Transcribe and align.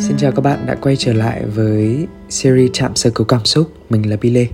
Xin 0.00 0.16
chào 0.16 0.32
các 0.32 0.40
bạn 0.40 0.66
đã 0.66 0.74
quay 0.74 0.96
trở 0.96 1.12
lại 1.12 1.44
với 1.44 2.06
series 2.28 2.70
Chạm 2.72 2.96
sơ 2.96 3.10
cứu 3.10 3.26
cảm 3.26 3.44
xúc, 3.44 3.72
Mình 3.90 4.10
là 4.10 4.16
Bile 4.16 4.46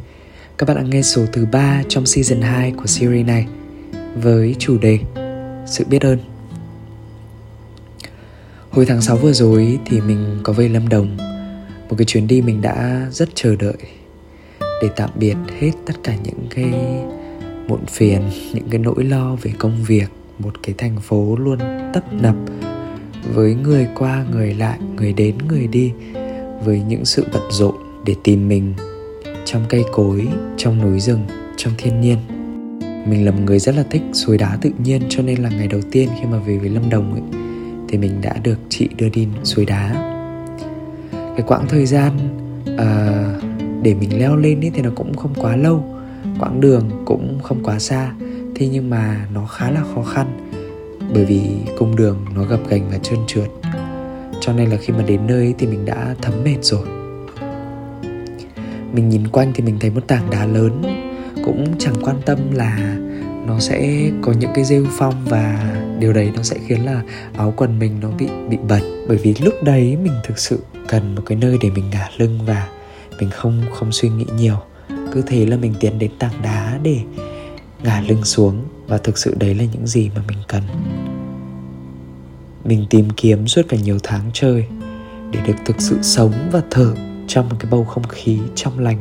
Các 0.58 0.68
bạn 0.68 0.76
đang 0.76 0.90
nghe 0.90 1.02
số 1.02 1.22
thứ 1.32 1.46
3 1.52 1.82
trong 1.88 2.06
season 2.06 2.40
2 2.40 2.72
của 2.76 2.86
series 2.86 3.26
này 3.26 3.46
Với 4.22 4.56
chủ 4.58 4.78
đề 4.78 4.98
Sự 5.66 5.84
biết 5.84 6.02
ơn. 6.02 6.18
Hồi 8.70 8.86
tháng 8.86 9.02
6 9.02 9.16
vừa 9.16 9.32
rồi 9.32 9.78
thì 9.86 10.00
mình 10.00 10.40
có 10.42 10.52
về 10.52 10.68
Lâm 10.68 10.88
Đồng, 10.88 11.16
Một 11.88 11.96
cái 11.98 12.04
chuyến 12.04 12.26
đi 12.26 12.42
mình 12.42 12.62
đã 12.62 13.06
rất 13.10 13.28
chờ 13.34 13.56
đợi 13.56 13.78
Để 14.60 14.88
tạm 14.96 15.10
biệt 15.14 15.36
hết 15.60 15.72
tất 15.86 15.94
cả 16.02 16.16
những 16.22 16.46
cái 16.50 16.72
muộn 17.68 17.86
phiền, 17.86 18.22
Những 18.52 18.68
cái 18.70 18.78
nỗi 18.78 19.04
lo 19.04 19.36
về 19.42 19.52
công 19.58 19.84
việc, 19.84 20.08
Một 20.38 20.62
cái 20.62 20.74
thành 20.78 21.00
phố 21.00 21.36
luôn 21.36 21.58
tấp 21.94 22.12
nập 22.12 22.36
với 23.34 23.54
người 23.54 23.88
qua 23.94 24.24
người 24.32 24.54
lại 24.54 24.78
người 24.96 25.12
đến 25.12 25.34
người 25.48 25.66
đi 25.66 25.92
với 26.64 26.82
những 26.88 27.04
sự 27.04 27.26
bận 27.32 27.42
rộn 27.50 27.74
để 28.04 28.14
tìm 28.24 28.48
mình 28.48 28.74
trong 29.44 29.62
cây 29.68 29.84
cối 29.92 30.28
trong 30.56 30.82
núi 30.82 31.00
rừng 31.00 31.26
trong 31.56 31.72
thiên 31.78 32.00
nhiên. 32.00 32.18
Mình 33.08 33.24
là 33.24 33.30
một 33.30 33.40
người 33.44 33.58
rất 33.58 33.74
là 33.76 33.84
thích 33.90 34.02
suối 34.12 34.38
đá 34.38 34.58
tự 34.60 34.70
nhiên 34.78 35.02
cho 35.08 35.22
nên 35.22 35.42
là 35.42 35.50
ngày 35.50 35.66
đầu 35.66 35.80
tiên 35.90 36.08
khi 36.20 36.26
mà 36.30 36.38
về 36.38 36.58
với 36.58 36.68
lâm 36.68 36.90
đồng 36.90 37.12
ấy, 37.12 37.22
thì 37.88 37.98
mình 37.98 38.20
đã 38.22 38.34
được 38.42 38.58
chị 38.68 38.88
đưa 38.96 39.08
đi 39.08 39.28
suối 39.44 39.64
đá. 39.64 40.12
Cái 41.12 41.42
quãng 41.46 41.66
thời 41.68 41.86
gian 41.86 42.12
uh, 42.74 43.42
để 43.82 43.94
mình 43.94 44.18
leo 44.18 44.36
lên 44.36 44.60
ấy 44.60 44.70
thì 44.74 44.82
nó 44.82 44.90
cũng 44.94 45.16
không 45.16 45.34
quá 45.34 45.56
lâu 45.56 45.84
quãng 46.38 46.60
đường 46.60 46.90
cũng 47.04 47.38
không 47.42 47.64
quá 47.64 47.78
xa 47.78 48.12
thế 48.54 48.68
nhưng 48.68 48.90
mà 48.90 49.26
nó 49.34 49.46
khá 49.46 49.70
là 49.70 49.82
khó 49.94 50.02
khăn 50.02 50.45
bởi 51.16 51.24
vì 51.24 51.40
cung 51.78 51.96
đường 51.96 52.16
nó 52.34 52.44
gập 52.44 52.60
ghềnh 52.68 52.90
và 52.90 52.98
trơn 52.98 53.18
trượt. 53.26 53.48
Cho 54.40 54.52
nên 54.52 54.70
là 54.70 54.76
khi 54.76 54.92
mà 54.92 55.02
đến 55.02 55.26
nơi 55.26 55.54
thì 55.58 55.66
mình 55.66 55.84
đã 55.84 56.14
thấm 56.22 56.34
mệt 56.44 56.56
rồi. 56.62 56.86
Mình 58.92 59.08
nhìn 59.08 59.28
quanh 59.28 59.52
thì 59.54 59.64
mình 59.64 59.78
thấy 59.80 59.90
một 59.90 60.00
tảng 60.06 60.30
đá 60.30 60.46
lớn, 60.46 60.82
cũng 61.44 61.74
chẳng 61.78 61.94
quan 62.02 62.16
tâm 62.26 62.38
là 62.52 62.96
nó 63.46 63.58
sẽ 63.58 64.10
có 64.22 64.32
những 64.32 64.50
cái 64.54 64.64
rêu 64.64 64.86
phong 64.98 65.14
và 65.24 65.76
điều 65.98 66.12
đấy 66.12 66.32
nó 66.36 66.42
sẽ 66.42 66.56
khiến 66.66 66.84
là 66.84 67.02
áo 67.36 67.54
quần 67.56 67.78
mình 67.78 67.92
nó 68.00 68.10
bị 68.18 68.26
bị 68.48 68.56
bẩn. 68.68 68.82
Bởi 69.08 69.16
vì 69.16 69.34
lúc 69.40 69.54
đấy 69.62 69.96
mình 70.02 70.14
thực 70.24 70.38
sự 70.38 70.62
cần 70.88 71.14
một 71.14 71.22
cái 71.26 71.38
nơi 71.38 71.58
để 71.62 71.70
mình 71.70 71.84
ngả 71.92 72.08
lưng 72.16 72.38
và 72.46 72.68
mình 73.20 73.30
không 73.30 73.62
không 73.74 73.92
suy 73.92 74.08
nghĩ 74.08 74.26
nhiều. 74.36 74.56
Cứ 75.12 75.22
thế 75.26 75.46
là 75.46 75.56
mình 75.56 75.74
tiến 75.80 75.98
đến 75.98 76.10
tảng 76.18 76.42
đá 76.42 76.78
để 76.82 77.00
ngả 77.82 78.00
lưng 78.08 78.24
xuống 78.24 78.64
và 78.86 78.98
thực 78.98 79.18
sự 79.18 79.34
đấy 79.38 79.54
là 79.54 79.64
những 79.72 79.86
gì 79.86 80.10
mà 80.14 80.22
mình 80.28 80.38
cần. 80.48 80.62
Mình 82.64 82.86
tìm 82.90 83.08
kiếm 83.16 83.48
suốt 83.48 83.62
cả 83.68 83.76
nhiều 83.76 83.98
tháng 84.02 84.30
trời 84.32 84.66
để 85.30 85.40
được 85.46 85.54
thực 85.66 85.76
sự 85.78 85.98
sống 86.02 86.32
và 86.52 86.62
thở 86.70 86.94
trong 87.26 87.48
một 87.48 87.56
cái 87.58 87.70
bầu 87.70 87.84
không 87.84 88.08
khí 88.08 88.38
trong 88.54 88.78
lành, 88.78 88.98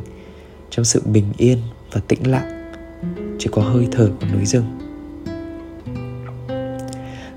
trong 0.69 0.85
sự 0.85 1.01
bình 1.05 1.25
yên 1.37 1.57
và 1.91 2.01
tĩnh 2.07 2.27
lặng. 2.27 2.73
Chỉ 3.39 3.49
có 3.51 3.61
hơi 3.61 3.87
thở 3.91 4.11
của 4.19 4.27
núi 4.33 4.45
rừng. 4.45 4.65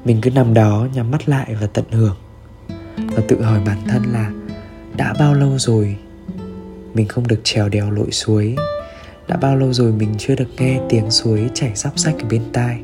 Mình 0.05 0.21
cứ 0.23 0.31
nằm 0.31 0.55
đó 0.55 0.89
nhắm 0.95 1.11
mắt 1.11 1.29
lại 1.29 1.55
và 1.61 1.67
tận 1.67 1.85
hưởng 1.91 2.17
và 2.99 3.23
tự 3.29 3.43
hỏi 3.43 3.61
bản 3.67 3.79
thân 3.89 4.03
là 4.13 4.33
đã 4.97 5.15
bao 5.19 5.35
lâu 5.35 5.59
rồi 5.59 5.97
mình 6.95 7.09
không 7.09 7.27
được 7.27 7.41
trèo 7.45 7.69
đèo 7.69 7.91
lội 7.91 8.11
suối 8.11 8.57
đã 9.29 9.37
bao 9.37 9.57
lâu 9.57 9.73
rồi 9.73 9.93
mình 9.93 10.15
chưa 10.19 10.35
được 10.35 10.49
nghe 10.59 10.81
tiếng 10.89 11.11
suối 11.11 11.51
chảy 11.55 11.73
róc 11.75 11.99
rách 11.99 12.15
ở 12.19 12.29
bên 12.31 12.43
tai? 12.53 12.81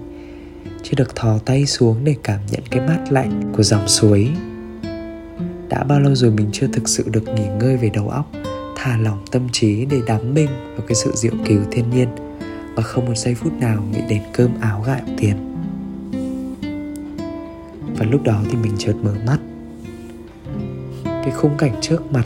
Chưa 0.82 0.94
được 0.96 1.16
thò 1.16 1.38
tay 1.38 1.66
xuống 1.66 2.04
để 2.04 2.14
cảm 2.22 2.40
nhận 2.50 2.60
cái 2.70 2.88
mát 2.88 2.98
lạnh 3.10 3.52
của 3.56 3.62
dòng 3.62 3.88
suối? 3.88 4.30
Đã 5.68 5.84
bao 5.84 6.00
lâu 6.00 6.14
rồi 6.14 6.30
mình 6.30 6.48
chưa 6.52 6.66
thực 6.66 6.88
sự 6.88 7.04
được 7.10 7.24
nghỉ 7.34 7.46
ngơi 7.60 7.76
về 7.76 7.90
đầu 7.94 8.08
óc, 8.08 8.30
thả 8.76 8.96
lỏng 8.96 9.24
tâm 9.30 9.48
trí 9.52 9.84
để 9.84 10.00
đắm 10.06 10.34
mình 10.34 10.48
vào 10.76 10.86
cái 10.86 10.94
sự 10.94 11.12
diệu 11.14 11.32
cứu 11.46 11.60
thiên 11.70 11.90
nhiên 11.90 12.08
và 12.74 12.82
không 12.82 13.06
một 13.06 13.16
giây 13.16 13.34
phút 13.34 13.52
nào 13.52 13.83
nghĩ 13.92 14.00
đến 14.08 14.22
cơm 14.33 14.50
áo 14.60 14.84
gạo 14.86 15.00
tiền? 15.18 15.36
Và 17.98 18.06
lúc 18.10 18.22
đó 18.22 18.40
thì 18.50 18.56
mình 18.56 18.72
chợt 18.78 18.94
mở 19.02 19.14
mắt. 19.27 19.38
Cái 21.04 21.30
khung 21.30 21.56
cảnh 21.58 21.74
trước 21.80 22.12
mặt, 22.12 22.24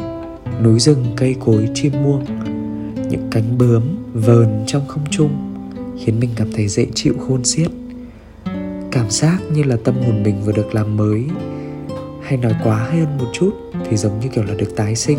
núi 0.62 0.80
rừng, 0.80 1.04
cây 1.16 1.36
cối, 1.40 1.68
chim 1.74 1.92
muông 2.02 2.24
những 3.10 3.28
cánh 3.30 3.58
bướm 3.58 3.82
vờn 4.14 4.64
trong 4.66 4.86
không 4.88 5.04
trung, 5.10 5.30
khiến 5.98 6.20
mình 6.20 6.30
cảm 6.36 6.52
thấy 6.52 6.68
dễ 6.68 6.86
chịu 6.94 7.14
khôn 7.28 7.44
xiết. 7.44 7.70
Cảm 8.92 9.10
giác 9.10 9.38
như 9.52 9.62
là 9.62 9.76
tâm 9.84 9.94
hồn 9.94 10.22
mình 10.22 10.42
vừa 10.44 10.52
được 10.52 10.74
làm 10.74 10.96
mới. 10.96 11.24
Hay 12.22 12.36
nói 12.36 12.52
quá 12.64 12.76
hơn 12.76 13.18
một 13.18 13.30
chút 13.32 13.50
thì 13.90 13.96
giống 13.96 14.20
như 14.20 14.28
kiểu 14.34 14.44
là 14.44 14.54
được 14.54 14.76
tái 14.76 14.96
sinh. 14.96 15.18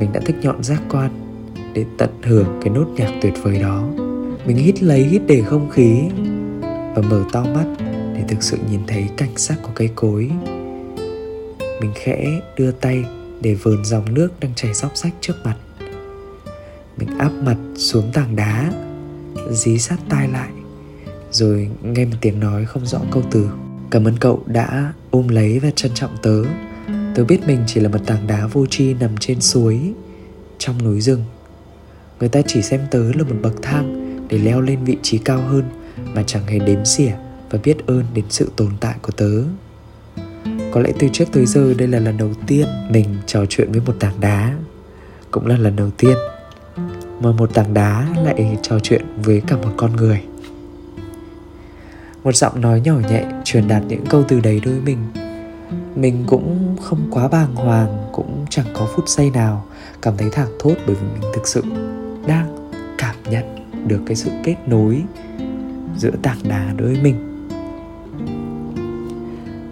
Mình 0.00 0.12
đã 0.12 0.20
thích 0.26 0.36
nhọn 0.42 0.62
giác 0.62 0.82
quan 0.90 1.10
để 1.74 1.84
tận 1.98 2.10
hưởng 2.22 2.60
cái 2.60 2.74
nốt 2.74 2.86
nhạc 2.96 3.10
tuyệt 3.22 3.32
vời 3.42 3.58
đó. 3.58 3.88
Mình 4.46 4.56
hít 4.56 4.82
lấy 4.82 5.02
hít 5.02 5.22
để 5.26 5.42
không 5.42 5.70
khí 5.70 6.02
và 6.94 7.02
mở 7.10 7.24
to 7.32 7.44
mắt 7.54 7.64
để 8.14 8.24
thực 8.28 8.42
sự 8.42 8.58
nhìn 8.70 8.80
thấy 8.86 9.08
cảnh 9.16 9.36
sắc 9.36 9.58
của 9.62 9.72
cây 9.74 9.90
cối. 9.94 10.30
Mình 11.80 11.92
khẽ 11.94 12.40
đưa 12.56 12.70
tay 12.70 13.04
để 13.40 13.54
vờn 13.54 13.84
dòng 13.84 14.14
nước 14.14 14.28
đang 14.40 14.52
chảy 14.54 14.74
róc 14.74 14.96
rách 14.96 15.12
trước 15.20 15.34
mặt 15.44 15.56
mình 17.00 17.18
áp 17.18 17.32
mặt 17.42 17.56
xuống 17.76 18.10
tảng 18.12 18.36
đá, 18.36 18.72
dí 19.50 19.78
sát 19.78 20.00
tai 20.08 20.28
lại, 20.28 20.48
rồi 21.30 21.70
nghe 21.82 22.04
một 22.04 22.16
tiếng 22.20 22.40
nói 22.40 22.64
không 22.64 22.86
rõ 22.86 23.00
câu 23.10 23.22
từ. 23.30 23.48
Cảm 23.90 24.04
ơn 24.04 24.16
cậu 24.20 24.42
đã 24.46 24.92
ôm 25.10 25.28
lấy 25.28 25.58
và 25.58 25.70
trân 25.76 25.92
trọng 25.94 26.16
tớ. 26.22 26.42
Tớ 27.14 27.24
biết 27.24 27.46
mình 27.46 27.64
chỉ 27.66 27.80
là 27.80 27.88
một 27.88 27.98
tảng 28.06 28.26
đá 28.26 28.46
vô 28.46 28.66
tri 28.66 28.94
nằm 28.94 29.16
trên 29.20 29.40
suối, 29.40 29.92
trong 30.58 30.84
núi 30.84 31.00
rừng. 31.00 31.24
Người 32.20 32.28
ta 32.28 32.40
chỉ 32.46 32.62
xem 32.62 32.80
tớ 32.90 33.12
là 33.12 33.22
một 33.22 33.36
bậc 33.42 33.62
thang 33.62 34.16
để 34.28 34.38
leo 34.38 34.60
lên 34.60 34.84
vị 34.84 34.96
trí 35.02 35.18
cao 35.18 35.38
hơn 35.38 35.64
mà 36.14 36.22
chẳng 36.26 36.46
hề 36.46 36.58
đếm 36.58 36.84
xỉa 36.84 37.12
và 37.50 37.58
biết 37.64 37.86
ơn 37.86 38.04
đến 38.14 38.24
sự 38.28 38.50
tồn 38.56 38.70
tại 38.80 38.94
của 39.02 39.12
tớ. 39.12 39.42
Có 40.72 40.80
lẽ 40.80 40.92
từ 40.98 41.08
trước 41.12 41.24
tới 41.32 41.46
giờ 41.46 41.74
đây 41.74 41.88
là 41.88 41.98
lần 41.98 42.16
đầu 42.16 42.30
tiên 42.46 42.66
mình 42.90 43.16
trò 43.26 43.44
chuyện 43.48 43.72
với 43.72 43.80
một 43.86 43.94
tảng 44.00 44.20
đá. 44.20 44.58
Cũng 45.30 45.46
là 45.46 45.56
lần 45.56 45.76
đầu 45.76 45.90
tiên 45.90 46.16
mà 47.20 47.32
một 47.32 47.54
tảng 47.54 47.74
đá 47.74 48.06
lại 48.24 48.58
trò 48.62 48.78
chuyện 48.78 49.06
với 49.16 49.42
cả 49.46 49.56
một 49.56 49.70
con 49.76 49.96
người. 49.96 50.22
Một 52.24 52.36
giọng 52.36 52.60
nói 52.60 52.80
nhỏ 52.80 52.94
nhẹ 53.10 53.24
truyền 53.44 53.68
đạt 53.68 53.82
những 53.88 54.04
câu 54.08 54.22
từ 54.28 54.40
đấy 54.40 54.60
đối 54.64 54.74
với 54.74 54.82
mình. 54.82 54.98
Mình 55.94 56.24
cũng 56.26 56.76
không 56.80 57.08
quá 57.10 57.28
bàng 57.28 57.54
hoàng, 57.54 58.08
cũng 58.12 58.46
chẳng 58.50 58.66
có 58.74 58.86
phút 58.96 59.08
giây 59.08 59.30
nào 59.30 59.64
cảm 60.02 60.16
thấy 60.16 60.30
thảng 60.32 60.50
thốt 60.58 60.74
bởi 60.86 60.96
vì 60.96 61.06
mình 61.20 61.30
thực 61.34 61.48
sự 61.48 61.62
đang 62.26 62.70
cảm 62.98 63.16
nhận 63.30 63.44
được 63.88 64.00
cái 64.06 64.16
sự 64.16 64.30
kết 64.44 64.56
nối 64.66 65.02
giữa 65.96 66.12
tảng 66.22 66.38
đá 66.48 66.72
đối 66.76 66.88
với 66.88 67.02
mình. 67.02 67.46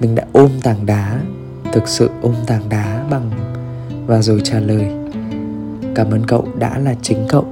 Mình 0.01 0.15
đã 0.15 0.27
ôm 0.33 0.51
tảng 0.63 0.87
đá, 0.87 1.21
thực 1.73 1.89
sự 1.89 2.11
ôm 2.23 2.35
tảng 2.47 2.69
đá 2.69 3.05
bằng 3.11 3.31
và 4.07 4.23
rồi 4.23 4.41
trả 4.45 4.61
lời 4.61 4.98
cảm 5.99 6.11
ơn 6.11 6.27
cậu 6.27 6.49
đã 6.59 6.79
là 6.79 6.95
chính 7.03 7.27
cậu. 7.29 7.45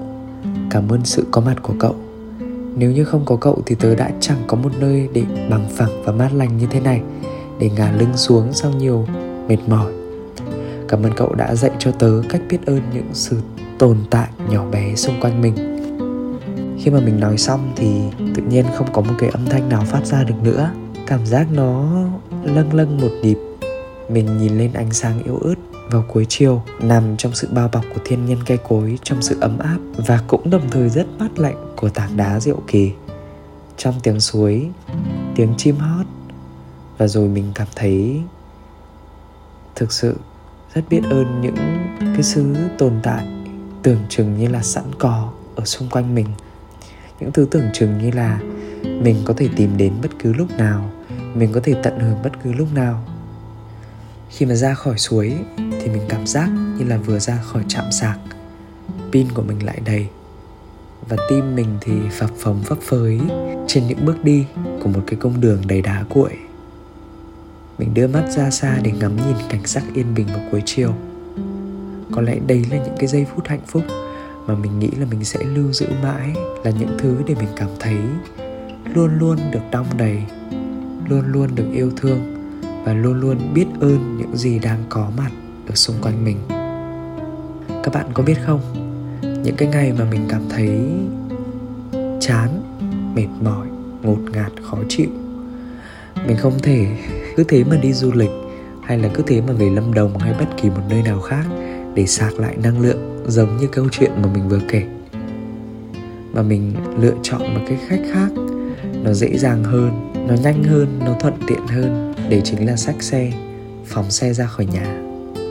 Cảm 0.70 0.88
ơn 0.88 1.04
sự 1.04 1.26
có 1.30 1.40
mặt 1.40 1.56
của 1.62 1.74
cậu. 1.78 1.94
Nếu 2.76 2.92
như 2.92 3.04
không 3.04 3.24
có 3.24 3.36
cậu 3.36 3.62
thì 3.66 3.74
tớ 3.74 3.94
đã 3.94 4.10
chẳng 4.20 4.38
có 4.46 4.56
một 4.56 4.70
nơi 4.80 5.08
để 5.12 5.22
bằng 5.50 5.68
phẳng 5.76 6.02
và 6.04 6.12
mát 6.12 6.28
lành 6.34 6.58
như 6.58 6.66
thế 6.70 6.80
này, 6.80 7.02
để 7.58 7.70
ngả 7.76 7.92
lưng 7.92 8.16
xuống 8.16 8.52
sau 8.52 8.70
nhiều 8.70 9.06
mệt 9.48 9.56
mỏi. 9.66 9.92
Cảm 10.88 11.02
ơn 11.02 11.12
cậu 11.16 11.34
đã 11.34 11.54
dạy 11.54 11.70
cho 11.78 11.90
tớ 11.90 12.22
cách 12.28 12.40
biết 12.50 12.66
ơn 12.66 12.80
những 12.94 13.08
sự 13.12 13.36
tồn 13.78 13.96
tại 14.10 14.28
nhỏ 14.50 14.64
bé 14.70 14.94
xung 14.94 15.20
quanh 15.20 15.40
mình. 15.40 15.54
Khi 16.78 16.90
mà 16.90 17.00
mình 17.00 17.20
nói 17.20 17.38
xong 17.38 17.72
thì 17.76 18.00
tự 18.34 18.42
nhiên 18.42 18.64
không 18.74 18.86
có 18.92 19.02
một 19.02 19.14
cái 19.18 19.30
âm 19.30 19.46
thanh 19.46 19.68
nào 19.68 19.82
phát 19.86 20.06
ra 20.06 20.24
được 20.24 20.42
nữa. 20.42 20.70
Cảm 21.06 21.26
giác 21.26 21.46
nó 21.52 21.88
lâng 22.44 22.74
lâng 22.74 23.00
một 23.00 23.10
nhịp. 23.22 23.38
Mình 24.08 24.38
nhìn 24.38 24.58
lên 24.58 24.72
ánh 24.72 24.92
sáng 24.92 25.22
yếu 25.24 25.36
ớt 25.36 25.54
vào 25.90 26.04
cuối 26.08 26.26
chiều, 26.28 26.62
nằm 26.80 27.16
trong 27.16 27.34
sự 27.34 27.48
bao 27.52 27.68
bọc 27.72 27.84
của 27.94 28.00
thiên 28.04 28.26
nhiên 28.26 28.38
cây 28.46 28.58
cối 28.68 28.98
trong 29.02 29.22
sự 29.22 29.38
ấm 29.40 29.58
áp 29.58 29.78
và 30.06 30.22
cũng 30.26 30.50
đồng 30.50 30.70
thời 30.70 30.88
rất 30.88 31.06
mát 31.18 31.38
lạnh 31.38 31.74
của 31.76 31.88
tảng 31.88 32.16
đá 32.16 32.40
diệu 32.40 32.62
kỳ. 32.66 32.92
Trong 33.76 33.94
tiếng 34.02 34.20
suối, 34.20 34.68
tiếng 35.34 35.54
chim 35.56 35.76
hót, 35.76 36.06
và 36.98 37.06
rồi 37.06 37.28
mình 37.28 37.52
cảm 37.54 37.68
thấy 37.74 38.20
thực 39.74 39.92
sự 39.92 40.16
rất 40.74 40.82
biết 40.90 41.00
ơn 41.10 41.40
những 41.40 41.56
cái 42.00 42.22
thứ 42.34 42.54
tồn 42.78 42.92
tại, 43.02 43.26
tưởng 43.82 44.00
chừng 44.08 44.38
như 44.38 44.48
là 44.48 44.62
sẵn 44.62 44.84
có 44.98 45.32
ở 45.56 45.64
xung 45.64 45.88
quanh 45.88 46.14
mình. 46.14 46.26
Những 47.20 47.32
thứ 47.32 47.46
tưởng 47.50 47.68
chừng 47.72 47.98
như 47.98 48.10
là 48.10 48.40
mình 48.82 49.16
có 49.24 49.34
thể 49.36 49.48
tìm 49.56 49.76
đến 49.76 49.92
bất 50.02 50.10
cứ 50.18 50.32
lúc 50.32 50.50
nào, 50.58 50.90
mình 51.34 51.52
có 51.52 51.60
thể 51.64 51.74
tận 51.82 51.98
hưởng 51.98 52.22
bất 52.22 52.32
cứ 52.44 52.52
lúc 52.52 52.68
nào. 52.74 53.04
Khi 54.30 54.46
mà 54.46 54.54
ra 54.54 54.74
khỏi 54.74 54.98
suối 54.98 55.34
thì 55.86 55.92
mình 55.92 56.02
cảm 56.08 56.26
giác 56.26 56.50
như 56.78 56.84
là 56.84 56.96
vừa 56.96 57.18
ra 57.18 57.36
khỏi 57.36 57.64
trạm 57.68 57.84
sạc. 57.92 58.18
Pin 59.12 59.26
của 59.34 59.42
mình 59.42 59.66
lại 59.66 59.80
đầy. 59.84 60.06
Và 61.08 61.16
tim 61.30 61.56
mình 61.56 61.66
thì 61.80 61.92
phập 62.18 62.30
phồng 62.38 62.62
phấp 62.62 62.78
phới 62.80 63.20
trên 63.66 63.86
những 63.86 64.04
bước 64.04 64.24
đi 64.24 64.46
của 64.82 64.88
một 64.88 65.00
cái 65.06 65.16
công 65.20 65.40
đường 65.40 65.62
đầy 65.66 65.82
đá 65.82 66.04
cuội. 66.08 66.30
Mình 67.78 67.94
đưa 67.94 68.06
mắt 68.06 68.28
ra 68.30 68.50
xa 68.50 68.78
để 68.82 68.92
ngắm 68.92 69.16
nhìn 69.16 69.36
cảnh 69.48 69.66
sắc 69.66 69.84
yên 69.94 70.14
bình 70.14 70.26
vào 70.26 70.40
cuối 70.50 70.62
chiều. 70.66 70.94
Có 72.12 72.20
lẽ 72.20 72.36
đây 72.46 72.64
là 72.70 72.76
những 72.76 72.96
cái 72.98 73.06
giây 73.06 73.26
phút 73.34 73.46
hạnh 73.46 73.66
phúc 73.66 73.82
mà 74.46 74.54
mình 74.54 74.78
nghĩ 74.78 74.90
là 74.90 75.06
mình 75.10 75.24
sẽ 75.24 75.44
lưu 75.44 75.72
giữ 75.72 75.86
mãi, 76.02 76.34
là 76.64 76.70
những 76.70 76.96
thứ 76.98 77.16
để 77.26 77.34
mình 77.34 77.48
cảm 77.56 77.70
thấy 77.80 77.96
luôn 78.94 79.18
luôn 79.18 79.38
được 79.52 79.62
đong 79.70 79.86
đầy, 79.96 80.22
luôn 81.08 81.32
luôn 81.32 81.54
được 81.54 81.70
yêu 81.72 81.90
thương 81.96 82.50
và 82.84 82.94
luôn 82.94 83.20
luôn 83.20 83.38
biết 83.54 83.66
ơn 83.80 84.16
những 84.18 84.36
gì 84.36 84.58
đang 84.58 84.84
có 84.88 85.10
mặt 85.16 85.30
ở 85.68 85.74
xung 85.74 85.96
quanh 86.02 86.24
mình. 86.24 86.36
Các 87.82 87.94
bạn 87.94 88.06
có 88.14 88.22
biết 88.22 88.36
không, 88.46 88.60
những 89.42 89.56
cái 89.56 89.68
ngày 89.68 89.92
mà 89.98 90.04
mình 90.10 90.26
cảm 90.28 90.42
thấy 90.48 90.80
chán, 92.20 92.48
mệt 93.14 93.28
mỏi, 93.40 93.66
ngột 94.02 94.18
ngạt, 94.32 94.52
khó 94.62 94.78
chịu, 94.88 95.08
mình 96.26 96.36
không 96.36 96.58
thể 96.62 96.86
cứ 97.36 97.44
thế 97.44 97.64
mà 97.64 97.76
đi 97.76 97.92
du 97.92 98.12
lịch 98.12 98.30
hay 98.82 98.98
là 98.98 99.08
cứ 99.14 99.22
thế 99.26 99.40
mà 99.40 99.52
về 99.52 99.70
lâm 99.70 99.94
đồng 99.94 100.18
hay 100.18 100.34
bất 100.38 100.46
kỳ 100.62 100.70
một 100.70 100.82
nơi 100.88 101.02
nào 101.02 101.20
khác 101.20 101.44
để 101.94 102.06
sạc 102.06 102.38
lại 102.38 102.56
năng 102.62 102.80
lượng 102.80 103.24
giống 103.28 103.56
như 103.56 103.66
câu 103.72 103.86
chuyện 103.90 104.10
mà 104.22 104.28
mình 104.34 104.48
vừa 104.48 104.60
kể. 104.68 104.82
Mà 106.32 106.42
mình 106.42 106.74
lựa 106.98 107.14
chọn 107.22 107.54
một 107.54 107.60
cái 107.68 107.78
cách 107.88 108.00
khác, 108.12 108.28
nó 109.02 109.12
dễ 109.12 109.38
dàng 109.38 109.64
hơn, 109.64 110.12
nó 110.28 110.34
nhanh 110.34 110.64
hơn, 110.64 111.00
nó 111.04 111.14
thuận 111.20 111.34
tiện 111.46 111.66
hơn, 111.66 112.14
để 112.28 112.40
chính 112.44 112.66
là 112.66 112.76
sách 112.76 113.02
xe, 113.02 113.32
phóng 113.84 114.10
xe 114.10 114.32
ra 114.32 114.46
khỏi 114.46 114.66
nhà 114.66 115.05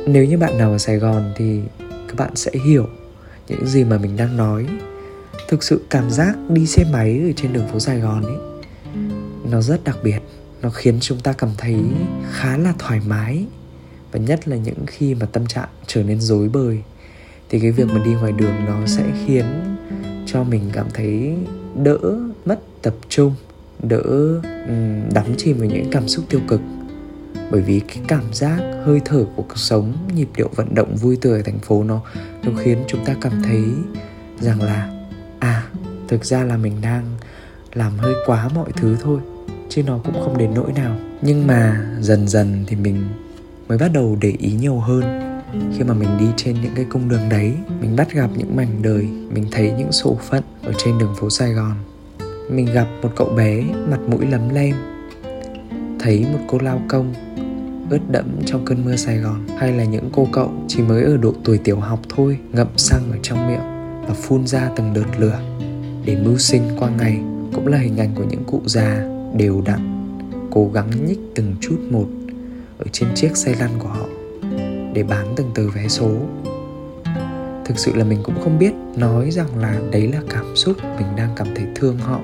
nếu 0.08 0.26
như 0.26 0.38
bạn 0.38 0.58
nào 0.58 0.72
ở 0.72 0.78
sài 0.78 0.98
gòn 0.98 1.34
thì 1.36 1.60
các 2.08 2.16
bạn 2.18 2.36
sẽ 2.36 2.52
hiểu 2.66 2.88
những 3.48 3.68
gì 3.68 3.84
mà 3.84 3.98
mình 3.98 4.18
đang 4.18 4.38
nói. 4.38 4.68
Thực 5.48 5.64
sự 5.64 5.82
cảm 5.90 6.10
giác 6.10 6.36
đi 6.50 6.66
xe 6.66 6.84
máy 6.92 7.22
ở 7.26 7.32
trên 7.36 7.54
đường 7.54 7.68
phố 7.68 7.80
sài 7.80 8.00
gòn 8.00 8.24
ấy, 8.24 8.36
nó 9.52 9.62
rất 9.62 9.84
đặc 9.84 9.98
biệt. 10.04 10.20
Nó 10.62 10.70
khiến 10.70 10.98
chúng 11.02 11.20
ta 11.20 11.34
cảm 11.34 11.50
thấy 11.58 11.76
khá 12.32 12.58
là 12.58 12.74
thoải 12.80 13.02
mái. 13.08 13.46
Và 14.12 14.20
nhất 14.20 14.48
là 14.48 14.56
những 14.56 14.86
khi 14.88 15.16
mà 15.16 15.26
tâm 15.26 15.48
trạng 15.48 15.70
trở 15.88 16.04
nên 16.04 16.22
rối 16.22 16.50
bời, 16.50 16.80
thì 17.50 17.60
cái 17.60 17.72
việc 17.72 17.88
mà 17.88 18.06
đi 18.06 18.14
ngoài 18.14 18.32
đường 18.32 18.66
nó 18.66 18.86
sẽ 18.86 19.04
khiến 19.26 19.46
cho 20.26 20.44
mình 20.44 20.62
cảm 20.74 20.88
thấy 20.94 21.36
đỡ 21.84 21.98
mất 22.46 22.60
tập 22.82 22.96
trung, 23.10 23.36
đỡ 23.84 24.04
đắm 25.14 25.26
chìm 25.38 25.58
vào 25.58 25.70
những 25.70 25.88
cảm 25.92 26.08
xúc 26.08 26.26
tiêu 26.30 26.42
cực 26.48 26.62
bởi 27.52 27.62
vì 27.62 27.80
cái 27.80 27.98
cảm 28.08 28.24
giác 28.34 28.58
hơi 28.84 29.02
thở 29.06 29.26
của 29.36 29.44
cuộc 29.44 29.58
sống, 29.58 29.94
nhịp 30.16 30.28
điệu 30.38 30.50
vận 30.56 30.76
động 30.76 30.96
vui 30.96 31.18
tươi 31.22 31.38
ở 31.38 31.44
thành 31.46 31.60
phố 31.60 31.84
nó 31.84 32.02
nó 32.44 32.52
khiến 32.64 32.78
chúng 32.88 33.06
ta 33.06 33.16
cảm 33.22 33.42
thấy 33.44 33.64
rằng 34.40 34.62
là 34.62 35.06
à 35.40 35.64
thực 36.08 36.26
ra 36.26 36.44
là 36.44 36.58
mình 36.58 36.82
đang 36.82 37.04
làm 37.74 37.98
hơi 37.98 38.14
quá 38.26 38.50
mọi 38.56 38.72
thứ 38.76 38.98
thôi, 39.04 39.20
chứ 39.70 39.84
nó 39.84 40.00
cũng 40.04 40.14
không 40.14 40.38
đến 40.38 40.52
nỗi 40.56 40.72
nào. 40.74 40.98
Nhưng 41.22 41.48
mà 41.48 41.86
dần 42.00 42.28
dần 42.28 42.64
thì 42.68 42.76
mình 42.76 43.04
mới 43.68 43.78
bắt 43.78 43.92
đầu 43.94 44.18
để 44.22 44.34
ý 44.40 44.52
nhiều 44.52 44.80
hơn. 44.80 45.04
Khi 45.78 45.84
mà 45.84 45.94
mình 45.94 46.10
đi 46.20 46.26
trên 46.38 46.62
những 46.62 46.72
cái 46.76 46.86
cung 46.90 47.10
đường 47.10 47.30
đấy, 47.30 47.54
mình 47.82 47.96
bắt 47.96 48.14
gặp 48.14 48.30
những 48.38 48.56
mảnh 48.56 48.82
đời, 48.82 49.08
mình 49.30 49.46
thấy 49.52 49.72
những 49.78 49.92
số 49.92 50.18
phận 50.30 50.44
ở 50.64 50.74
trên 50.78 50.98
đường 50.98 51.16
phố 51.20 51.30
sài 51.30 51.52
gòn. 51.52 51.76
Mình 52.50 52.66
gặp 52.74 52.88
một 53.02 53.10
cậu 53.16 53.30
bé, 53.30 53.64
mặt 53.90 54.00
mũi 54.08 54.26
lấm 54.30 54.50
lem 54.50 54.76
thấy 56.06 56.26
một 56.34 56.40
cô 56.48 56.58
lao 56.62 56.82
công 56.88 57.14
ướt 57.90 58.00
đẫm 58.10 58.26
trong 58.46 58.66
cơn 58.66 58.86
mưa 58.86 58.96
Sài 58.96 59.18
Gòn. 59.18 59.48
Hay 59.58 59.72
là 59.72 59.84
những 59.84 60.10
cô 60.14 60.28
cậu 60.32 60.52
chỉ 60.68 60.84
mới 60.84 61.04
ở 61.04 61.18
độ 61.18 61.34
tuổi 61.44 61.58
tiểu 61.58 61.80
học 61.80 62.00
thôi, 62.10 62.38
ngậm 62.52 62.68
xăng 62.78 63.12
ở 63.12 63.18
trong 63.22 63.48
miệng 63.48 63.62
và 64.08 64.14
phun 64.14 64.48
ra 64.48 64.70
từng 64.76 64.94
đợt 64.94 65.06
lửa 65.18 65.40
để 66.06 66.16
mưu 66.16 66.38
sinh 66.38 66.62
qua 66.80 66.90
ngày, 66.98 67.20
cũng 67.54 67.68
là 67.68 67.78
hình 67.78 67.98
ảnh 67.98 68.10
của 68.16 68.24
những 68.30 68.44
cụ 68.44 68.62
già 68.66 69.08
đều 69.38 69.62
đặn, 69.66 70.10
cố 70.52 70.70
gắng 70.74 70.90
nhích 71.08 71.20
từng 71.36 71.56
chút 71.62 71.78
một 71.92 72.08
ở 72.78 72.86
trên 72.92 73.10
chiếc 73.16 73.38
xe 73.38 73.56
lăn 73.60 73.70
của 73.80 73.90
họ 73.90 74.06
để 74.94 75.04
bán 75.04 75.34
từng 75.36 75.52
tờ 75.56 75.70
vé 75.70 75.88
số. 75.88 76.12
Thực 77.66 77.80
sự 77.80 77.96
là 77.96 78.04
mình 78.04 78.20
cũng 78.24 78.36
không 78.44 78.60
biết 78.60 78.74
nói 78.98 79.32
rằng 79.32 79.60
là 79.60 79.80
đấy 79.92 80.08
là 80.08 80.20
cảm 80.30 80.56
xúc 80.56 80.78
mình 80.98 81.08
đang 81.18 81.30
cảm 81.36 81.48
thấy 81.56 81.66
thương 81.76 81.98
họ 81.98 82.20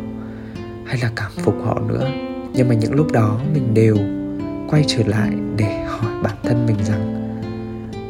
hay 0.86 1.00
là 1.02 1.12
cảm 1.16 1.32
phục 1.38 1.56
họ 1.64 1.80
nữa 1.80 2.31
nhưng 2.54 2.68
mà 2.68 2.76
những 2.76 2.94
lúc 2.94 3.12
đó 3.12 3.40
mình 3.54 3.74
đều 3.74 3.98
quay 4.70 4.84
trở 4.88 5.04
lại 5.06 5.32
để 5.58 5.84
hỏi 5.88 6.24
bản 6.24 6.36
thân 6.44 6.66
mình 6.66 6.78
rằng 6.86 7.32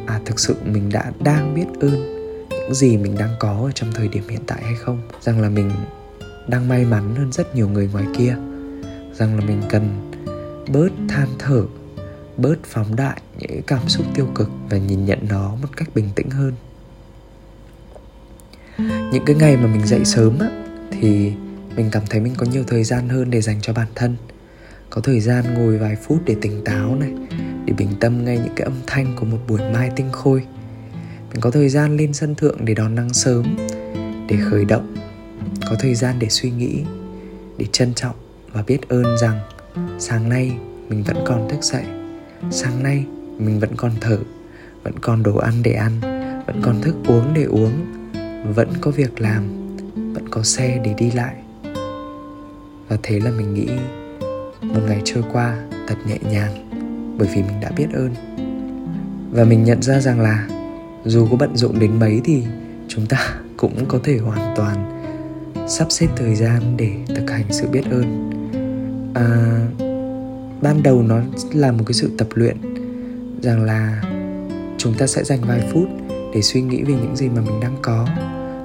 à 0.06 0.20
thực 0.24 0.40
sự 0.40 0.56
mình 0.64 0.88
đã 0.92 1.12
đang 1.24 1.54
biết 1.54 1.66
ơn 1.80 2.12
những 2.50 2.74
gì 2.74 2.96
mình 2.96 3.18
đang 3.18 3.34
có 3.38 3.62
ở 3.64 3.70
trong 3.74 3.92
thời 3.92 4.08
điểm 4.08 4.28
hiện 4.28 4.40
tại 4.46 4.62
hay 4.62 4.74
không? 4.74 5.02
Rằng 5.20 5.40
là 5.40 5.48
mình 5.48 5.70
đang 6.48 6.68
may 6.68 6.84
mắn 6.84 7.14
hơn 7.16 7.32
rất 7.32 7.54
nhiều 7.54 7.68
người 7.68 7.88
ngoài 7.92 8.04
kia. 8.18 8.36
Rằng 9.14 9.38
là 9.38 9.44
mình 9.44 9.62
cần 9.68 10.10
bớt 10.72 10.88
than 11.08 11.28
thở, 11.38 11.64
bớt 12.36 12.56
phóng 12.64 12.96
đại 12.96 13.20
những 13.38 13.62
cảm 13.66 13.88
xúc 13.88 14.06
tiêu 14.14 14.26
cực 14.34 14.50
và 14.70 14.76
nhìn 14.76 15.04
nhận 15.04 15.18
nó 15.28 15.54
một 15.62 15.68
cách 15.76 15.88
bình 15.94 16.08
tĩnh 16.14 16.30
hơn. 16.30 16.52
Những 19.12 19.24
cái 19.26 19.36
ngày 19.36 19.56
mà 19.56 19.66
mình 19.66 19.86
dậy 19.86 20.04
sớm 20.04 20.38
á, 20.38 20.50
thì 20.90 21.32
mình 21.76 21.88
cảm 21.92 22.02
thấy 22.10 22.20
mình 22.20 22.34
có 22.36 22.46
nhiều 22.46 22.64
thời 22.66 22.84
gian 22.84 23.08
hơn 23.08 23.30
để 23.30 23.40
dành 23.40 23.60
cho 23.62 23.72
bản 23.72 23.88
thân 23.94 24.16
có 24.94 25.00
thời 25.00 25.20
gian 25.20 25.54
ngồi 25.54 25.78
vài 25.78 25.96
phút 25.96 26.18
để 26.24 26.36
tỉnh 26.40 26.64
táo 26.64 26.96
này, 26.96 27.12
để 27.64 27.74
bình 27.78 27.88
tâm 28.00 28.24
ngay 28.24 28.38
những 28.38 28.52
cái 28.56 28.64
âm 28.64 28.74
thanh 28.86 29.16
của 29.16 29.24
một 29.24 29.38
buổi 29.48 29.60
mai 29.72 29.90
tinh 29.96 30.08
khôi. 30.12 30.46
Mình 31.30 31.40
có 31.40 31.50
thời 31.50 31.68
gian 31.68 31.96
lên 31.96 32.12
sân 32.12 32.34
thượng 32.34 32.64
để 32.64 32.74
đón 32.74 32.94
nắng 32.94 33.12
sớm, 33.12 33.56
để 34.28 34.36
khởi 34.50 34.64
động. 34.64 34.94
Có 35.70 35.76
thời 35.78 35.94
gian 35.94 36.18
để 36.18 36.28
suy 36.28 36.50
nghĩ, 36.50 36.82
để 37.58 37.66
trân 37.72 37.94
trọng 37.94 38.16
và 38.52 38.62
biết 38.66 38.88
ơn 38.88 39.04
rằng 39.20 39.40
sáng 39.98 40.28
nay 40.28 40.52
mình 40.88 41.02
vẫn 41.02 41.16
còn 41.26 41.48
thức 41.48 41.62
dậy, 41.62 41.84
sáng 42.50 42.82
nay 42.82 43.04
mình 43.38 43.60
vẫn 43.60 43.76
còn 43.76 43.92
thở, 44.00 44.18
vẫn 44.82 44.98
còn 45.00 45.22
đồ 45.22 45.36
ăn 45.36 45.54
để 45.62 45.72
ăn, 45.72 46.00
vẫn 46.46 46.60
còn 46.62 46.80
thức 46.80 46.94
uống 47.06 47.34
để 47.34 47.44
uống, 47.44 47.72
vẫn 48.54 48.68
có 48.80 48.90
việc 48.90 49.20
làm, 49.20 49.74
vẫn 50.14 50.28
có 50.30 50.42
xe 50.42 50.80
để 50.84 50.94
đi 50.98 51.10
lại. 51.10 51.34
Và 52.88 52.96
thế 53.02 53.20
là 53.20 53.30
mình 53.30 53.54
nghĩ 53.54 53.68
một 54.62 54.80
ngày 54.86 55.02
trôi 55.04 55.22
qua 55.32 55.58
thật 55.88 55.94
nhẹ 56.06 56.18
nhàng 56.30 56.68
bởi 57.18 57.28
vì 57.34 57.42
mình 57.42 57.60
đã 57.60 57.70
biết 57.76 57.86
ơn. 57.92 58.14
Và 59.30 59.44
mình 59.44 59.64
nhận 59.64 59.82
ra 59.82 60.00
rằng 60.00 60.20
là 60.20 60.48
dù 61.04 61.26
có 61.30 61.36
bận 61.36 61.56
rộn 61.56 61.78
đến 61.78 61.98
mấy 61.98 62.20
thì 62.24 62.42
chúng 62.88 63.06
ta 63.06 63.34
cũng 63.56 63.86
có 63.88 63.98
thể 64.04 64.18
hoàn 64.18 64.54
toàn 64.56 65.02
sắp 65.68 65.86
xếp 65.90 66.08
thời 66.16 66.34
gian 66.34 66.62
để 66.76 66.90
thực 67.08 67.30
hành 67.30 67.46
sự 67.50 67.68
biết 67.68 67.84
ơn. 67.90 68.30
À, 69.14 69.26
ban 70.62 70.82
đầu 70.82 71.02
nó 71.02 71.20
là 71.52 71.72
một 71.72 71.84
cái 71.86 71.92
sự 71.92 72.10
tập 72.18 72.28
luyện 72.34 72.56
rằng 73.42 73.62
là 73.62 74.02
chúng 74.78 74.94
ta 74.94 75.06
sẽ 75.06 75.24
dành 75.24 75.40
vài 75.40 75.60
phút 75.72 75.88
để 76.34 76.42
suy 76.42 76.62
nghĩ 76.62 76.82
về 76.82 76.94
những 76.94 77.16
gì 77.16 77.28
mà 77.28 77.40
mình 77.40 77.60
đang 77.60 77.76
có 77.82 78.06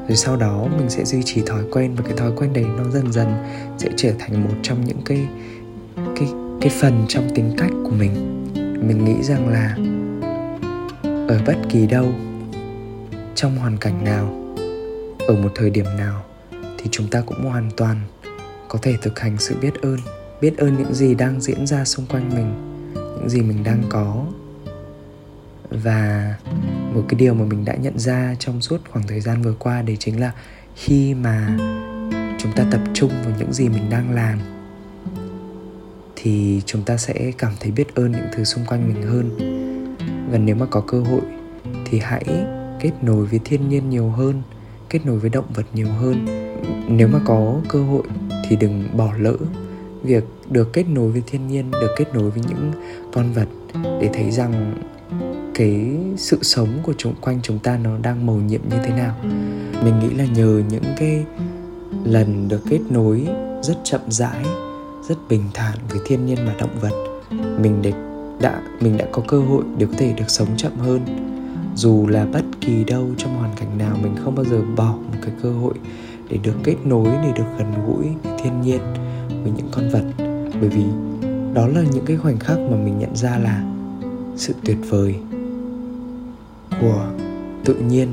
rồi 0.07 0.15
sau 0.15 0.38
đó 0.38 0.67
mình 0.77 0.89
sẽ 0.89 1.05
duy 1.05 1.24
trì 1.24 1.41
thói 1.45 1.63
quen 1.71 1.95
và 1.95 2.03
cái 2.07 2.17
thói 2.17 2.31
quen 2.36 2.53
đấy 2.53 2.65
nó 2.77 2.89
dần 2.89 3.12
dần 3.12 3.27
sẽ 3.77 3.89
trở 3.98 4.12
thành 4.19 4.43
một 4.43 4.53
trong 4.63 4.86
những 4.86 5.01
cái 5.05 5.27
cái 6.67 6.77
phần 6.79 7.05
trong 7.07 7.29
tính 7.36 7.53
cách 7.57 7.71
của 7.83 7.95
mình. 8.00 8.13
Mình 8.88 9.05
nghĩ 9.05 9.24
rằng 9.24 9.47
là 9.47 9.77
ở 11.27 11.41
bất 11.45 11.55
kỳ 11.69 11.88
đâu, 11.88 12.13
trong 13.36 13.57
hoàn 13.57 13.77
cảnh 13.77 14.03
nào, 14.03 14.55
ở 15.27 15.36
một 15.36 15.51
thời 15.55 15.69
điểm 15.69 15.86
nào 15.97 16.24
thì 16.77 16.86
chúng 16.91 17.07
ta 17.07 17.21
cũng 17.21 17.43
hoàn 17.43 17.69
toàn 17.77 18.01
có 18.67 18.79
thể 18.81 18.95
thực 19.01 19.19
hành 19.19 19.38
sự 19.38 19.55
biết 19.62 19.81
ơn 19.81 19.97
biết 20.41 20.57
ơn 20.57 20.77
những 20.77 20.93
gì 20.93 21.15
đang 21.15 21.41
diễn 21.41 21.67
ra 21.67 21.86
xung 21.86 22.05
quanh 22.05 22.29
mình, 22.36 22.53
những 22.93 23.29
gì 23.29 23.41
mình 23.41 23.63
đang 23.63 23.83
có. 23.89 24.25
Và 25.69 26.36
một 26.93 27.03
cái 27.09 27.19
điều 27.19 27.33
mà 27.33 27.45
mình 27.45 27.65
đã 27.65 27.75
nhận 27.75 28.00
ra 28.00 28.36
trong 28.39 28.62
suốt 28.62 28.81
khoảng 28.89 29.07
thời 29.07 29.21
gian 29.21 29.41
vừa 29.41 29.55
qua 29.59 29.81
đấy 29.81 29.97
chính 30.00 30.19
là 30.19 30.31
khi 30.75 31.13
mà 31.13 31.57
chúng 32.39 32.51
ta 32.55 32.65
tập 32.71 32.81
trung 32.93 33.12
vào 33.24 33.33
những 33.39 33.53
gì 33.53 33.69
mình 33.69 33.89
đang 33.89 34.12
làm 34.12 34.39
thì 36.19 36.62
chúng 36.65 36.81
ta 36.81 36.97
sẽ 36.97 37.31
cảm 37.38 37.53
thấy 37.59 37.71
biết 37.71 37.95
ơn 37.95 38.12
những 38.12 38.27
thứ 38.36 38.43
xung 38.43 38.65
quanh 38.65 38.93
mình 38.93 39.01
hơn. 39.01 39.29
Và 40.31 40.38
nếu 40.38 40.55
mà 40.55 40.65
có 40.65 40.81
cơ 40.88 41.00
hội 41.00 41.21
thì 41.86 42.00
hãy 42.00 42.25
kết 42.79 42.91
nối 43.01 43.25
với 43.25 43.39
thiên 43.45 43.69
nhiên 43.69 43.89
nhiều 43.89 44.09
hơn, 44.09 44.41
kết 44.89 45.05
nối 45.05 45.19
với 45.19 45.29
động 45.29 45.45
vật 45.53 45.65
nhiều 45.74 45.88
hơn. 45.88 46.25
Nếu 46.89 47.07
mà 47.07 47.19
có 47.25 47.62
cơ 47.69 47.83
hội 47.83 48.03
thì 48.50 48.55
đừng 48.55 48.97
bỏ 48.97 49.13
lỡ 49.19 49.36
việc 50.03 50.24
được 50.50 50.74
kết 50.74 50.88
nối 50.89 51.12
với 51.12 51.24
thiên 51.27 51.47
nhiên, 51.47 51.71
được 51.71 51.95
kết 51.97 52.05
nối 52.13 52.29
với 52.29 52.43
những 52.47 52.71
con 53.13 53.33
vật 53.33 53.47
để 54.01 54.09
thấy 54.13 54.31
rằng 54.31 54.74
cái 55.55 55.97
sự 56.17 56.39
sống 56.41 56.69
của 56.83 56.93
chúng, 56.97 57.15
quanh 57.21 57.39
chúng 57.43 57.59
ta 57.59 57.77
nó 57.77 57.97
đang 57.97 58.25
màu 58.25 58.36
nhiệm 58.36 58.62
như 58.69 58.77
thế 58.83 58.89
nào. 58.89 59.15
Mình 59.83 60.00
nghĩ 60.00 60.09
là 60.09 60.25
nhờ 60.25 60.62
những 60.69 60.83
cái 60.97 61.25
lần 62.05 62.47
được 62.47 62.62
kết 62.69 62.79
nối 62.89 63.27
rất 63.62 63.77
chậm 63.83 64.01
rãi 64.07 64.45
rất 65.07 65.15
bình 65.29 65.43
thản 65.53 65.77
với 65.89 65.99
thiên 66.05 66.25
nhiên 66.25 66.37
và 66.45 66.55
động 66.59 66.79
vật. 66.81 67.19
Mình 67.61 67.81
để, 67.81 67.93
đã, 68.41 68.61
mình 68.79 68.97
đã 68.97 69.05
có 69.11 69.21
cơ 69.27 69.39
hội 69.39 69.63
để 69.77 69.85
có 69.85 69.93
thể 69.97 70.13
được 70.13 70.29
sống 70.29 70.47
chậm 70.57 70.71
hơn. 70.77 71.01
Dù 71.75 72.07
là 72.07 72.25
bất 72.33 72.43
kỳ 72.61 72.83
đâu 72.83 73.07
trong 73.17 73.37
hoàn 73.37 73.55
cảnh 73.55 73.77
nào, 73.77 73.95
mình 74.01 74.15
không 74.23 74.35
bao 74.35 74.45
giờ 74.45 74.61
bỏ 74.75 74.91
một 74.91 75.17
cái 75.21 75.31
cơ 75.43 75.51
hội 75.51 75.73
để 76.29 76.37
được 76.43 76.55
kết 76.63 76.75
nối, 76.85 77.07
để 77.23 77.31
được 77.35 77.43
gần 77.57 77.73
gũi 77.87 78.05
với 78.23 78.39
thiên 78.43 78.61
nhiên, 78.61 78.81
với 79.43 79.51
những 79.57 79.67
con 79.71 79.89
vật. 79.89 80.03
Bởi 80.61 80.69
vì 80.69 80.83
đó 81.53 81.67
là 81.67 81.81
những 81.93 82.05
cái 82.05 82.17
khoảnh 82.17 82.39
khắc 82.39 82.59
mà 82.59 82.77
mình 82.77 82.99
nhận 82.99 83.15
ra 83.15 83.37
là 83.37 83.63
sự 84.35 84.53
tuyệt 84.65 84.77
vời 84.89 85.15
của 86.81 87.07
tự 87.65 87.73
nhiên. 87.73 88.11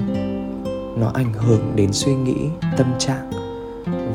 Nó 0.99 1.11
ảnh 1.15 1.33
hưởng 1.33 1.73
đến 1.77 1.93
suy 1.93 2.15
nghĩ, 2.15 2.37
tâm 2.77 2.87
trạng 2.99 3.31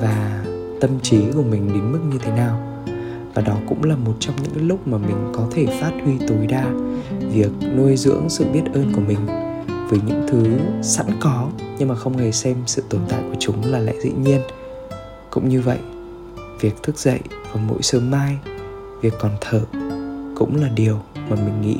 và 0.01 0.45
tâm 0.81 0.91
trí 1.01 1.21
của 1.33 1.43
mình 1.43 1.73
đến 1.73 1.91
mức 1.91 1.99
như 2.11 2.17
thế 2.17 2.31
nào 2.31 2.68
và 3.39 3.45
đó 3.45 3.57
cũng 3.67 3.83
là 3.83 3.95
một 3.95 4.13
trong 4.19 4.35
những 4.43 4.67
lúc 4.67 4.87
mà 4.87 4.97
mình 4.97 5.31
có 5.33 5.47
thể 5.51 5.65
phát 5.81 5.91
huy 6.03 6.13
tối 6.27 6.47
đa 6.47 6.71
việc 7.19 7.51
nuôi 7.75 7.97
dưỡng 7.97 8.29
sự 8.29 8.45
biết 8.53 8.61
ơn 8.73 8.93
của 8.95 9.01
mình 9.01 9.25
với 9.89 9.99
những 10.05 10.27
thứ 10.29 10.59
sẵn 10.83 11.07
có, 11.19 11.49
nhưng 11.77 11.89
mà 11.89 11.95
không 11.95 12.17
hề 12.17 12.31
xem 12.31 12.57
sự 12.65 12.83
tồn 12.89 13.01
tại 13.09 13.21
của 13.21 13.35
chúng 13.39 13.71
là 13.71 13.79
lẽ 13.79 13.93
dĩ 14.03 14.11
nhiên. 14.11 14.41
Cũng 15.29 15.49
như 15.49 15.61
vậy, 15.61 15.77
việc 16.59 16.83
thức 16.83 16.97
dậy 16.97 17.19
vào 17.53 17.63
mỗi 17.67 17.81
sớm 17.81 18.11
mai, 18.11 18.37
việc 19.01 19.13
còn 19.19 19.31
thở 19.41 19.61
cũng 20.35 20.61
là 20.61 20.69
điều 20.69 20.99
mà 21.29 21.35
mình 21.35 21.61
nghĩ 21.61 21.77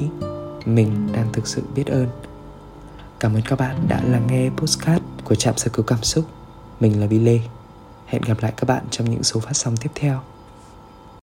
mình 0.65 1.07
đang 1.13 1.27
thực 1.33 1.47
sự 1.47 1.61
biết 1.75 1.87
ơn. 1.87 2.07
Cảm 3.19 3.33
ơn 3.33 3.41
các 3.41 3.59
bạn 3.59 3.75
đã 3.87 4.01
lắng 4.03 4.27
nghe 4.29 4.49
postcard 4.57 5.03
của 5.23 5.35
trạm 5.35 5.57
sơ 5.57 5.69
cứu 5.73 5.85
cảm 5.87 6.03
xúc. 6.03 6.25
Mình 6.79 7.01
là 7.01 7.07
Billy. 7.07 7.41
Hẹn 8.05 8.21
gặp 8.21 8.37
lại 8.41 8.53
các 8.57 8.67
bạn 8.67 8.83
trong 8.91 9.09
những 9.09 9.23
số 9.23 9.39
phát 9.39 9.53
sóng 9.53 9.77
tiếp 9.77 9.89
theo. 9.95 10.21